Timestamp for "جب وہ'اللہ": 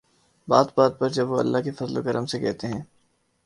1.09-1.57